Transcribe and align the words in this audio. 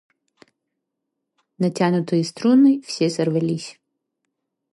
Натянутые 1.61 2.23
струны 2.31 2.81
все 2.87 3.05
сорвались. 3.11 3.69